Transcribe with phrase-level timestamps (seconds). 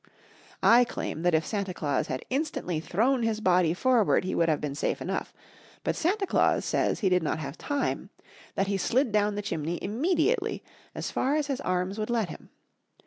[0.63, 4.59] I claim that if Santa Claus had instantly thrown his body forward he would have
[4.59, 5.31] been safe enough,
[5.83, 8.09] but Santa Claus says he did not have time
[8.55, 10.63] that he slid down the chimney immediately,
[10.95, 12.49] as far as his arms would let him.